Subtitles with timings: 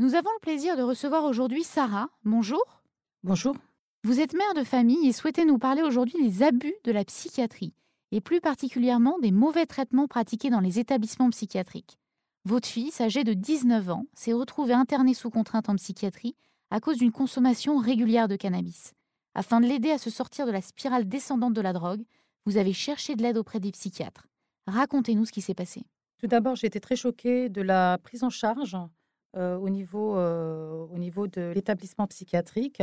[0.00, 2.08] Nous avons le plaisir de recevoir aujourd'hui Sarah.
[2.24, 2.64] Bonjour.
[3.22, 3.54] Bonjour.
[4.02, 7.74] Vous êtes mère de famille et souhaitez nous parler aujourd'hui des abus de la psychiatrie,
[8.10, 11.98] et plus particulièrement des mauvais traitements pratiqués dans les établissements psychiatriques.
[12.46, 16.34] Votre fils, âgé de 19 ans, s'est retrouvé interné sous contrainte en psychiatrie
[16.70, 18.94] à cause d'une consommation régulière de cannabis.
[19.34, 22.04] Afin de l'aider à se sortir de la spirale descendante de la drogue,
[22.46, 24.28] vous avez cherché de l'aide auprès des psychiatres.
[24.66, 25.84] Racontez-nous ce qui s'est passé.
[26.16, 28.86] Tout d'abord, j'ai été très choquée de la prise en charge euh,
[29.36, 32.82] au, niveau, euh, au niveau de l'établissement psychiatrique,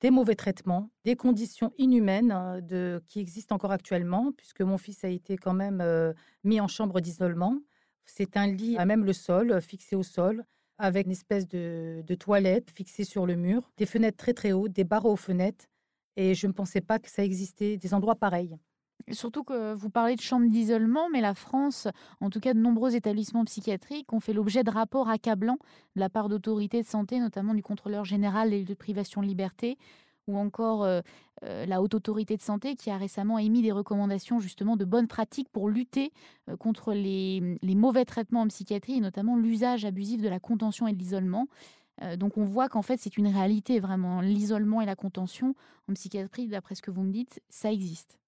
[0.00, 5.04] des mauvais traitements, des conditions inhumaines euh, de, qui existent encore actuellement, puisque mon fils
[5.04, 5.82] a été quand même
[6.44, 7.60] mis en chambre d'isolement.
[8.04, 10.44] C'est un lit à même le sol, fixé au sol,
[10.78, 14.72] avec une espèce de, de toilette fixée sur le mur, des fenêtres très très hautes,
[14.72, 15.66] des barreaux aux fenêtres.
[16.16, 18.56] Et je ne pensais pas que ça existait des endroits pareils.
[19.12, 21.86] Surtout que vous parlez de chambres d'isolement, mais la France,
[22.20, 25.58] en tout cas de nombreux établissements psychiatriques, ont fait l'objet de rapports accablants
[25.94, 29.78] de la part d'autorités de santé, notamment du contrôleur général de privation de liberté,
[30.26, 31.00] ou encore euh,
[31.44, 35.06] euh, la haute autorité de santé qui a récemment émis des recommandations justement de bonnes
[35.06, 36.12] pratiques pour lutter
[36.48, 40.86] euh, contre les, les, mauvais traitements en psychiatrie, et notamment l'usage abusif de la contention
[40.88, 41.46] et de l'isolement.
[42.16, 44.20] donc on voit qu'en fait c'est une réalité vraiment.
[44.20, 45.54] L'isolement et la contention
[45.88, 48.18] en psychiatrie, d'après ce que vous me dites, ça existe.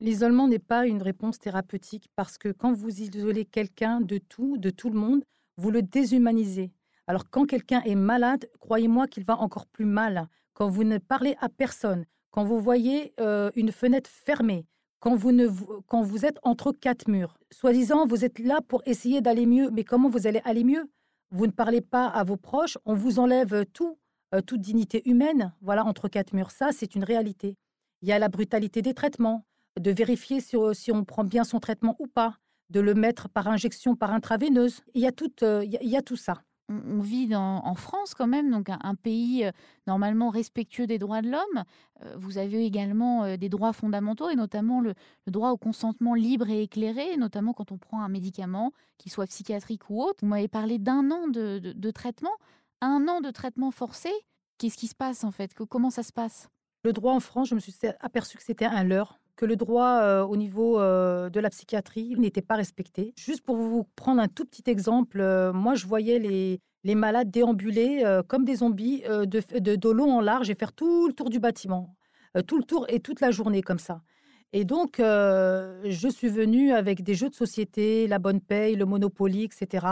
[0.00, 4.70] L'isolement n'est pas une réponse thérapeutique parce que quand vous isolez quelqu'un de tout, de
[4.70, 5.24] tout le monde,
[5.56, 6.72] vous le déshumanisez.
[7.06, 10.28] Alors quand quelqu'un est malade, croyez-moi qu'il va encore plus mal.
[10.52, 14.66] Quand vous ne parlez à personne, quand vous voyez euh, une fenêtre fermée,
[15.00, 15.48] quand vous, ne,
[15.86, 19.84] quand vous êtes entre quatre murs, soi-disant vous êtes là pour essayer d'aller mieux, mais
[19.84, 20.90] comment vous allez aller mieux?
[21.30, 23.98] Vous ne parlez pas à vos proches, on vous enlève tout,
[24.34, 26.50] euh, toute dignité humaine, voilà, entre quatre murs.
[26.50, 27.56] Ça, c'est une réalité.
[28.02, 29.44] Il y a la brutalité des traitements,
[29.78, 30.56] de vérifier si,
[30.92, 32.38] on prend bien son traitement ou pas,
[32.70, 34.82] de le mettre par injection, par intraveineuse.
[34.94, 36.42] Il y a tout, euh, il y a tout ça.
[36.70, 39.50] On, vit en France quand même, donc un, pays euh,
[39.86, 41.64] normalement respectueux des droits de l'homme.
[42.02, 44.94] Euh, vous avez également des droits fondamentaux et notamment le,
[45.26, 49.90] droit au consentement libre et éclairé, notamment quand on prend un médicament, qu'il soit psychiatrique
[49.90, 50.20] ou autre.
[50.22, 52.32] Vous m'avez parlé d'un an de, de, traitement,
[52.80, 54.10] un an de traitement forcé.
[54.56, 55.52] Qu'est-ce qui se passe en fait?
[55.68, 56.48] Comment ça se passe?
[56.82, 60.00] Le droit en France, je me suis aperçu que c'était un leurre que le droit
[60.00, 63.12] euh, au niveau euh, de la psychiatrie n'était pas respecté.
[63.18, 67.30] Juste pour vous prendre un tout petit exemple, euh, moi je voyais les, les malades
[67.30, 71.40] déambuler comme des zombies de, de, long en large et faire tout le tour du
[71.40, 71.96] bâtiment,
[72.46, 74.02] tout le tour et toute la journée comme ça.
[74.52, 79.44] Et donc, je suis venue avec des jeux de société, la bonne paye, le Monopoly,
[79.44, 79.86] etc.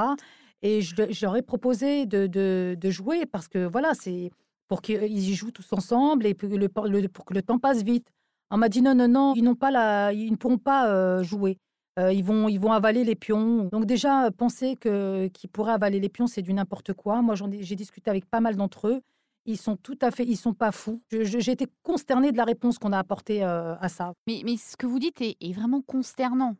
[0.60, 4.30] Et je, leur ai proposé de, de, jouer parce que voilà, c'est
[4.68, 8.12] pour qu'ils jouent tous ensemble et pour que le temps passe vite.
[8.54, 11.22] On m'a dit non, non, non, ils n'ont pas la, ils ne pourront pas euh,
[11.22, 11.56] jouer.
[11.98, 13.70] Euh, ils vont, ils vont avaler les pions.
[13.72, 17.22] Donc déjà, penser que qu'ils pourraient avaler les pions, c'est du n'importe quoi.
[17.22, 19.00] Moi, j'ai discuté avec pas mal d'entre eux.
[19.46, 21.00] Ils sont tout à fait, ils sont pas fous.
[21.10, 24.12] J'ai été consternée de la réponse qu'on a apportée euh, à ça.
[24.26, 26.54] Mais, mais, ce que vous dites est, vraiment consternant.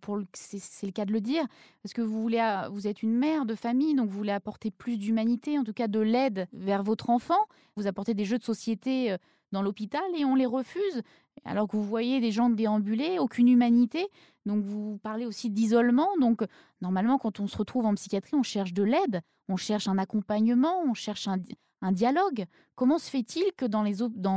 [0.00, 1.44] pour c'est le cas de le dire,
[1.82, 4.98] parce que vous voulez, vous êtes une mère de famille, donc vous voulez apporter plus
[4.98, 7.38] d'humanité, en tout cas de l'aide vers votre enfant.
[7.76, 9.16] Vous apportez des jeux de société
[9.54, 11.02] dans l'hôpital et on les refuse
[11.44, 14.06] alors que vous voyez des gens déambuler, aucune humanité.
[14.46, 16.08] Donc vous parlez aussi d'isolement.
[16.20, 16.42] Donc
[16.82, 20.82] normalement, quand on se retrouve en psychiatrie, on cherche de l'aide, on cherche un accompagnement,
[20.86, 21.38] on cherche un,
[21.92, 22.46] dialogue.
[22.76, 23.84] Comment se fait-il que dans,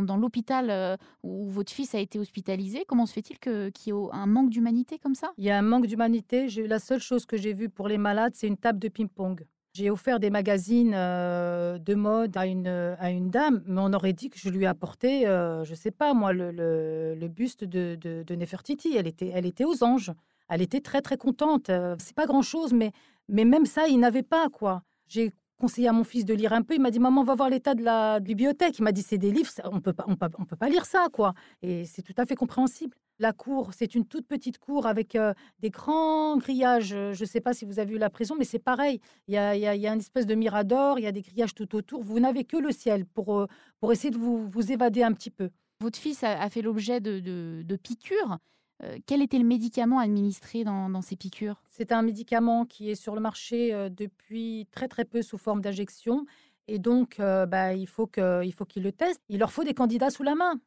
[0.01, 4.09] dans, l'hôpital euh, où votre fils a été hospitalisé, comment se fait-il qu'il y ait
[4.11, 5.31] un manque d'humanité comme ça?
[5.37, 6.49] Il y a un manque d'humanité.
[6.67, 9.45] La seule chose que j'ai vue pour les malades, c'est une table de ping-pong.
[9.77, 14.13] J'ai offert des magazines euh, de mode à une, à une dame, mais on aurait
[14.13, 17.93] dit que je lui apportais, euh, je ne sais pas moi, le, le, buste de,
[17.93, 18.97] de, Nefertiti.
[18.97, 20.11] Elle était, elle était aux anges.
[20.49, 21.69] Elle était très très contente.
[21.69, 22.91] Euh, c'est pas grand chose, mais,
[23.29, 24.81] mais même ça, il n'avait pas quoi.
[25.07, 26.73] J'ai conseillé à mon fils de lire un peu.
[26.73, 28.79] Il m'a dit maman, va voir l'état de la bibliothèque.
[28.79, 30.85] Il m'a dit c'est des livres, on peut pas, on peut, on peut pas lire
[30.85, 31.35] ça quoi.
[31.61, 32.97] Et c'est tout à fait compréhensible.
[33.19, 36.89] La cour, c'est une toute petite cour avec euh, des grands grillages.
[36.89, 39.01] Je ne sais pas si vous avez vu la prison, mais c'est pareil.
[39.27, 41.55] Il y a, il y a, une espèce de mirador, il y a des grillages
[41.55, 42.03] tout autour.
[42.03, 43.47] Vous n'avez que le ciel pour, euh,
[43.79, 45.49] pour essayer de vous, vous évader un petit peu.
[45.79, 47.19] Votre fils a, fait l'objet de,
[47.63, 48.37] de, piqûres.
[48.83, 51.63] Euh, quel était le médicament administré dans, dans ces piqûres?
[51.69, 56.25] C'est un médicament qui est sur le marché depuis très très peu sous forme d'injection.
[56.67, 59.21] Et donc, bah, il faut qu'il le teste.
[59.29, 60.59] Il leur faut des candidats sous la main.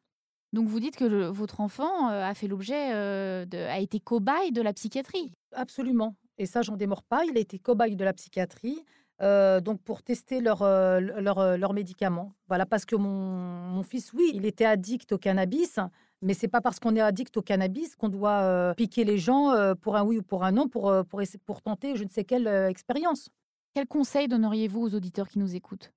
[0.53, 4.61] Donc vous dites que votre enfant euh, a fait l'objet, euh, a été cobaye de
[4.61, 5.31] la psychiatrie.
[5.53, 6.15] Absolument.
[6.37, 7.23] Et ça, j'en démords pas.
[7.25, 8.83] Il a été cobaye de la psychiatrie.
[9.21, 12.33] Euh, donc pour tester leurs leur, médicaments.
[12.47, 15.77] Voilà, parce que mon, fils, oui, il était addict au cannabis,
[16.23, 19.95] mais c'est pas parce qu'on est addict au cannabis qu'on doit piquer les gens pour
[19.95, 23.29] un oui ou pour un non pour, pour, pour tenter je ne sais quelle expérience.
[23.75, 25.93] Quel conseil donneriez-vous aux auditeurs qui nous écoutent?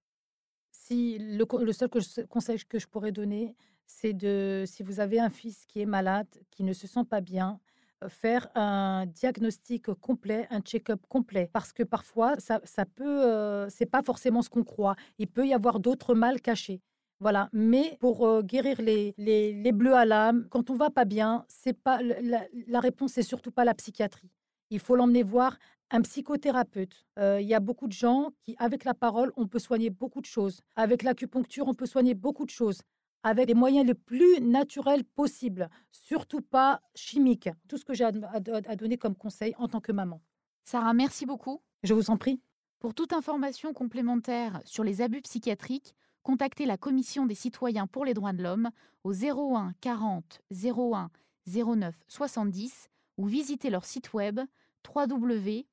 [0.70, 1.88] Si le, le seul
[2.28, 6.28] conseil que je pourrais donner, c'est de, si vous avez un fils qui est malade,
[6.50, 7.60] qui ne se sent pas bien,
[8.04, 13.68] euh, faire un diagnostic complet, un check-up complet, parce que parfois ça, ça peut, euh,
[13.68, 14.96] c'est pas forcément ce qu'on croit.
[15.18, 16.80] Il peut y avoir d'autres mal cachés.
[17.20, 17.48] Voilà.
[17.52, 21.72] Mais pour euh, guérir les, les, bleus à l'âme, quand on va pas bien, c'est
[21.72, 24.30] pas la, réponse, c'est surtout pas la psychiatrie.
[24.70, 25.58] Il faut l'emmener voir
[25.90, 27.06] un psychothérapeute.
[27.18, 30.26] Il y a beaucoup de gens qui, avec la parole, on peut soigner beaucoup de
[30.26, 30.60] choses.
[30.74, 32.80] Avec l'acupuncture, on peut soigner beaucoup de choses.
[33.26, 37.48] Avec les moyens les plus naturels possibles, surtout pas chimiques.
[37.68, 40.20] Tout ce que j'ai à, à donner comme conseil en tant que maman.
[40.62, 41.62] Sarah, merci beaucoup.
[41.82, 42.42] Je vous en prie.
[42.80, 48.12] Pour toute information complémentaire sur les abus psychiatriques, contactez la Commission des citoyens pour les
[48.12, 48.68] droits de l'homme
[49.04, 51.10] au 01 40 01
[51.46, 54.40] 09 70 ou visitez leur site web
[54.94, 55.64] www.ccdh.fr.